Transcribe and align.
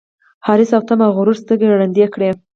حرص 0.45 0.71
او 0.77 0.81
تمه 0.87 1.03
او 1.07 1.13
غرور 1.17 1.37
سترګي 1.41 1.67
ړندې 1.79 2.05
کړي 2.13 2.29